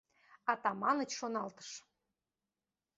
Атаманыч 0.51 1.11
шоналтыш. 1.19 1.69